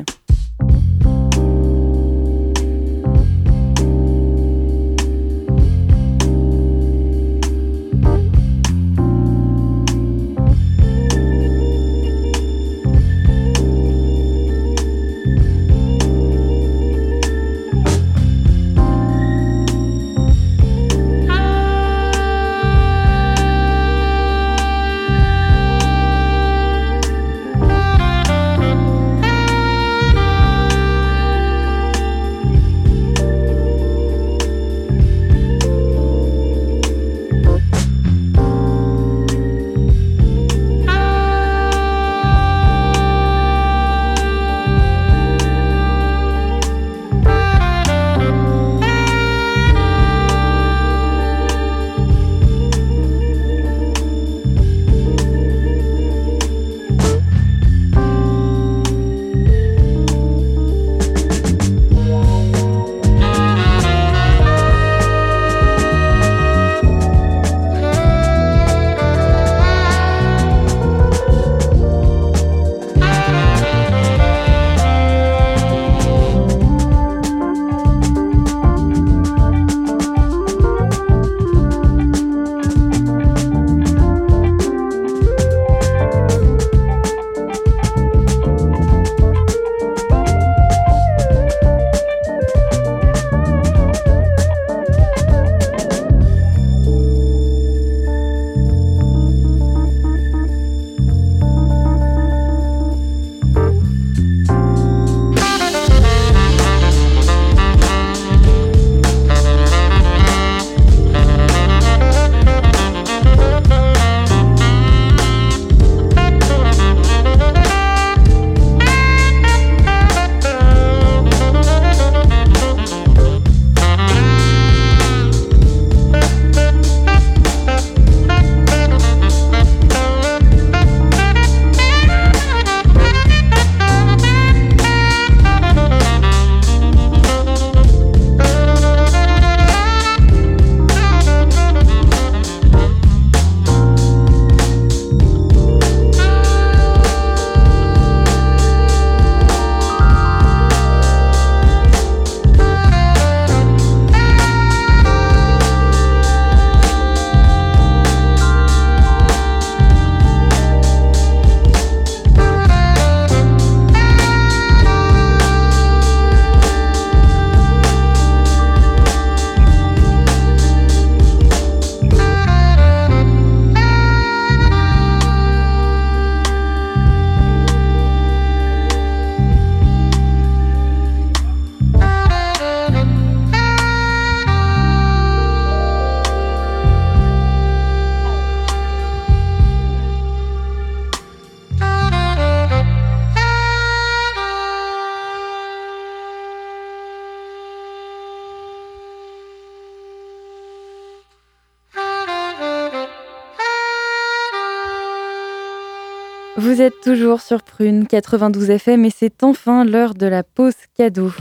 [207.11, 211.33] Toujours sur Prune 92 FM et c'est enfin l'heure de la pause cadeau.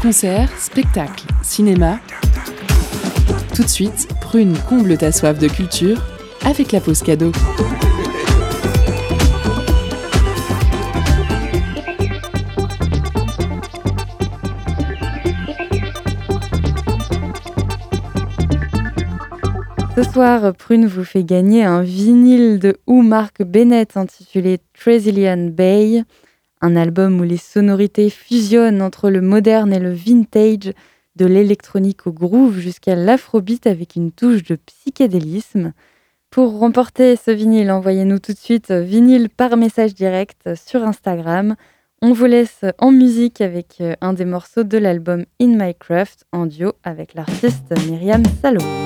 [0.00, 1.98] Concert, spectacle, cinéma.
[3.54, 5.98] Tout de suite, Prune comble ta soif de culture
[6.42, 7.32] avec la pause cadeau.
[19.96, 26.02] Ce soir, Prune vous fait gagner un vinyle de Ou Mark Bennett intitulé Tresilian Bay,
[26.60, 30.74] un album où les sonorités fusionnent entre le moderne et le vintage
[31.16, 35.72] de l'électronique au groove jusqu'à l'afrobeat avec une touche de psychédélisme.
[36.28, 41.56] Pour remporter ce vinyle, envoyez-nous tout de suite vinyle par message direct sur Instagram.
[42.02, 46.44] On vous laisse en musique avec un des morceaux de l'album In My Craft en
[46.44, 48.85] duo avec l'artiste Myriam Salomon.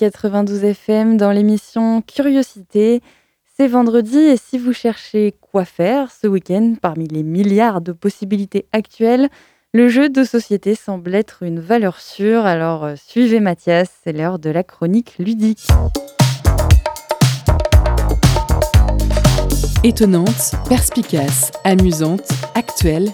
[0.00, 3.02] 92 FM dans l'émission Curiosité.
[3.54, 8.64] C'est vendredi et si vous cherchez quoi faire ce week-end parmi les milliards de possibilités
[8.72, 9.28] actuelles,
[9.74, 12.46] le jeu de société semble être une valeur sûre.
[12.46, 15.66] Alors euh, suivez Mathias, c'est l'heure de la chronique ludique.
[19.84, 23.10] Étonnante, perspicace, amusante, actuelle,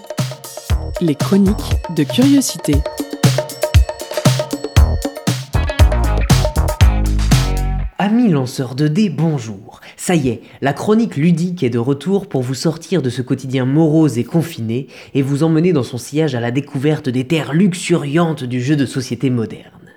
[1.01, 2.75] les chroniques de curiosité.
[8.09, 9.81] Amis lanceurs de dés, bonjour.
[9.97, 13.65] Ça y est, la chronique ludique est de retour pour vous sortir de ce quotidien
[13.65, 18.45] morose et confiné et vous emmener dans son sillage à la découverte des terres luxuriantes
[18.45, 19.91] du jeu de société moderne.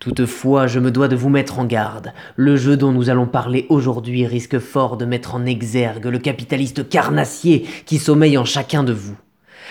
[0.00, 2.12] Toutefois, je me dois de vous mettre en garde.
[2.34, 6.88] Le jeu dont nous allons parler aujourd'hui risque fort de mettre en exergue le capitaliste
[6.88, 9.16] carnassier qui sommeille en chacun de vous.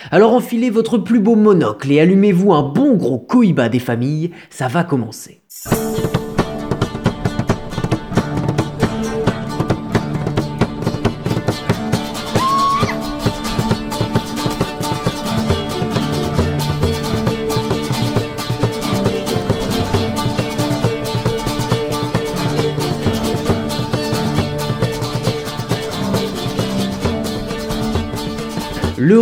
[0.10, 4.70] Alors enfilez votre plus beau monocle et allumez-vous un bon gros cohiba des familles, ça
[4.70, 5.42] va commencer.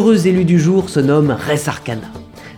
[0.02, 2.08] L'heureux élu du jour se nomme Res Arcana.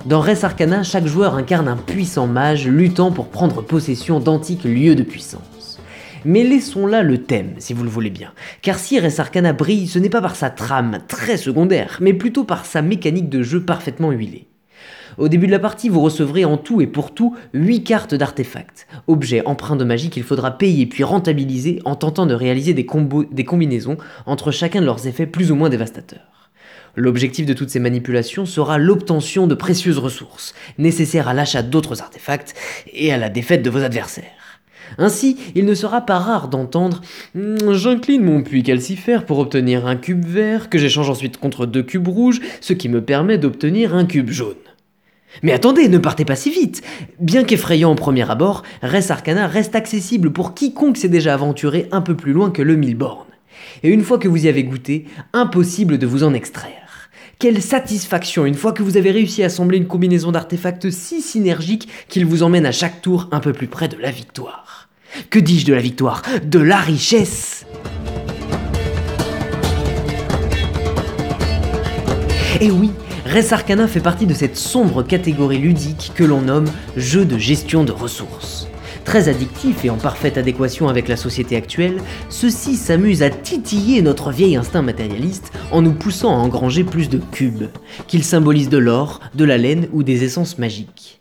[0.05, 4.95] Dans Res Arcana, chaque joueur incarne un puissant mage luttant pour prendre possession d'antiques lieux
[4.95, 5.77] de puissance.
[6.23, 8.31] Mais laissons là le thème, si vous le voulez bien.
[8.61, 12.45] Car si Res Arcana brille, ce n'est pas par sa trame, très secondaire, mais plutôt
[12.45, 14.47] par sa mécanique de jeu parfaitement huilée.
[15.17, 18.87] Au début de la partie, vous recevrez en tout et pour tout 8 cartes d'artefacts,
[19.07, 23.97] objets empreints de magie qu'il faudra payer puis rentabiliser en tentant de réaliser des, combinaisons
[24.25, 26.42] entre chacun de leurs effets plus ou moins dévastateurs.
[26.95, 32.53] L'objectif de toutes ces manipulations sera l'obtention de précieuses ressources, nécessaires à l'achat d'autres artefacts
[32.91, 34.59] et à la défaite de vos adversaires.
[34.99, 37.01] Ainsi, il ne sera pas rare d'entendre
[37.33, 42.07] J'incline mon puits calcifère pour obtenir un cube vert, que j'échange ensuite contre deux cubes
[42.07, 44.55] rouges, ce qui me permet d'obtenir un cube jaune.
[45.41, 46.83] Mais attendez, ne partez pas si vite
[47.19, 52.01] Bien qu'effrayant au premier abord, Res Arcana reste accessible pour quiconque s'est déjà aventuré un
[52.01, 52.97] peu plus loin que le mille.
[53.81, 56.82] Et une fois que vous y avez goûté, impossible de vous en extraire.
[57.43, 61.89] Quelle satisfaction une fois que vous avez réussi à assembler une combinaison d'artefacts si synergique
[62.07, 64.87] qu'il vous emmène à chaque tour un peu plus près de la victoire.
[65.29, 66.21] Que dis-je de la victoire?
[66.45, 67.65] De la richesse
[72.61, 72.91] Et oui,
[73.25, 77.83] Res Arcana fait partie de cette sombre catégorie ludique que l'on nomme jeu de gestion
[77.83, 78.69] de ressources.
[79.05, 81.97] Très addictif et en parfaite adéquation avec la société actuelle,
[82.29, 87.19] ceux-ci s'amusent à titiller notre vieil instinct matérialiste en nous poussant à engranger plus de
[87.31, 87.67] cubes,
[88.07, 91.19] qu'ils symbolisent de l'or, de la laine ou des essences magiques.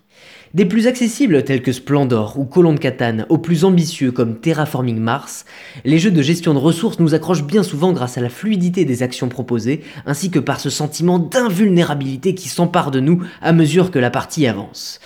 [0.54, 4.98] Des plus accessibles tels que Splendor ou Colon de Catane aux plus ambitieux comme Terraforming
[4.98, 5.46] Mars,
[5.86, 9.02] les jeux de gestion de ressources nous accrochent bien souvent grâce à la fluidité des
[9.02, 13.98] actions proposées ainsi que par ce sentiment d'invulnérabilité qui s'empare de nous à mesure que
[13.98, 15.00] la partie avance.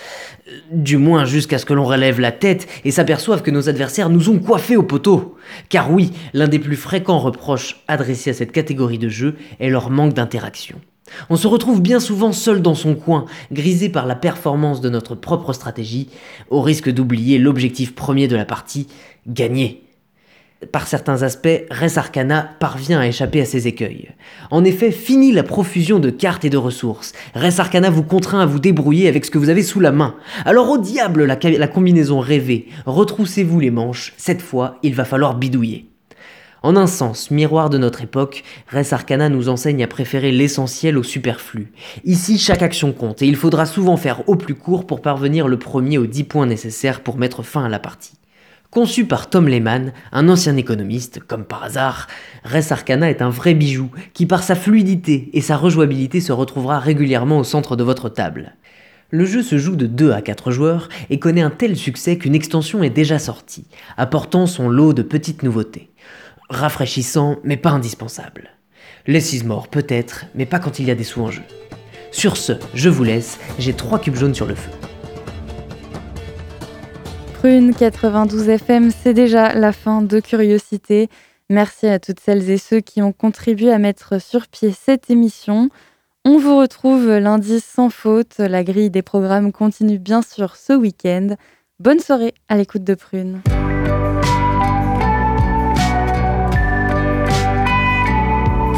[0.70, 4.30] Du moins jusqu'à ce que l'on relève la tête et s'aperçoive que nos adversaires nous
[4.30, 5.36] ont coiffés au poteau.
[5.68, 9.90] Car oui, l'un des plus fréquents reproches adressés à cette catégorie de jeu est leur
[9.90, 10.80] manque d'interaction.
[11.30, 15.14] On se retrouve bien souvent seul dans son coin, grisé par la performance de notre
[15.14, 16.08] propre stratégie,
[16.50, 18.88] au risque d'oublier l'objectif premier de la partie,
[19.26, 19.85] gagner.
[20.72, 24.10] Par certains aspects, Res Arcana parvient à échapper à ces écueils.
[24.50, 27.12] En effet, fini la profusion de cartes et de ressources.
[27.34, 30.16] Res Arcana vous contraint à vous débrouiller avec ce que vous avez sous la main.
[30.44, 35.36] Alors au diable la, la combinaison rêvée, retroussez-vous les manches, cette fois il va falloir
[35.36, 35.90] bidouiller.
[36.62, 41.02] En un sens, miroir de notre époque, Res Arcana nous enseigne à préférer l'essentiel au
[41.02, 41.72] superflu.
[42.04, 45.58] Ici, chaque action compte et il faudra souvent faire au plus court pour parvenir le
[45.58, 48.14] premier aux 10 points nécessaires pour mettre fin à la partie.
[48.70, 52.08] Conçu par Tom Lehman, un ancien économiste, comme par hasard,
[52.44, 56.78] Res Arcana est un vrai bijou qui par sa fluidité et sa rejouabilité se retrouvera
[56.78, 58.54] régulièrement au centre de votre table.
[59.10, 62.34] Le jeu se joue de 2 à 4 joueurs et connaît un tel succès qu'une
[62.34, 65.90] extension est déjà sortie, apportant son lot de petites nouveautés
[66.48, 68.50] rafraîchissant, mais pas indispensable.
[69.06, 71.42] Les mort peut-être, mais pas quand il y a des sous en jeu.
[72.10, 74.70] Sur ce, je vous laisse, j'ai trois cubes jaunes sur le feu.
[77.46, 81.08] Prune 92 FM, c'est déjà la fin de Curiosité.
[81.48, 85.70] Merci à toutes celles et ceux qui ont contribué à mettre sur pied cette émission.
[86.24, 88.38] On vous retrouve lundi sans faute.
[88.38, 91.36] La grille des programmes continue bien sûr ce week-end.
[91.78, 93.40] Bonne soirée à l'écoute de Prune.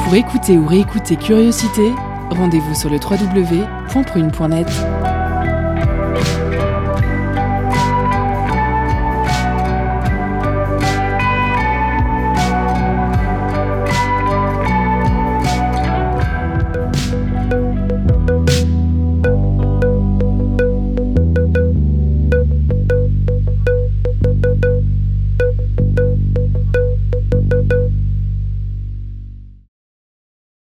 [0.04, 1.90] Pour écouter ou réécouter Curiosité,
[2.28, 4.68] rendez-vous sur le www.prune.net.